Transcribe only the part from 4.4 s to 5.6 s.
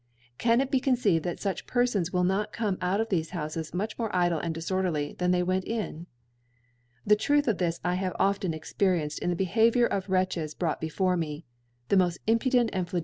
dis orderly than they